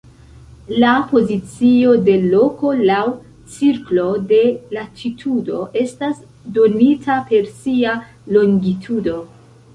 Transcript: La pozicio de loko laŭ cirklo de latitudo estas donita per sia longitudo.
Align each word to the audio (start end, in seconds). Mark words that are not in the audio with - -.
La 0.83 0.91
pozicio 1.09 1.91
de 2.07 2.15
loko 2.23 2.71
laŭ 2.91 3.03
cirklo 3.57 4.07
de 4.33 4.41
latitudo 4.79 5.61
estas 5.83 6.25
donita 6.59 7.21
per 7.31 7.49
sia 7.63 7.95
longitudo. 8.37 9.21